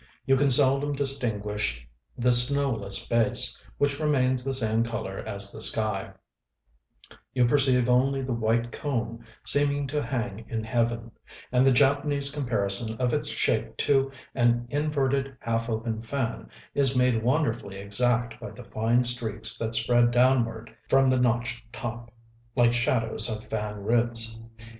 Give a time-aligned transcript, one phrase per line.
[0.25, 6.13] You can seldom distinguish the snowless base, which remains the same color as the sky:
[7.35, 11.11] you perceive only the white cone seeming to hang in heaven;
[11.51, 17.21] and the Japanese comparison of its shape to an inverted half open fan is made
[17.21, 22.09] wonderfully exact by the fine streaks that spread downward from the notched top,
[22.55, 24.41] like shadows of fan ribs.